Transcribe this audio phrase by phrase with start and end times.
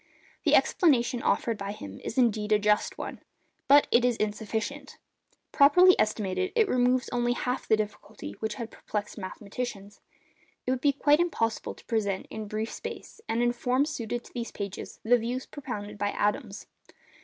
[0.45, 3.21] The explanation offered by him is indeed a just one.
[3.67, 4.97] But it is insufficient.
[5.51, 10.01] Properly estimated it removes only half the difficulty which had perplexed mathematicians.
[10.65, 14.33] It would be quite impossible to present in brief space, and in form suited to
[14.33, 16.65] these pages, the views propounded by Adams.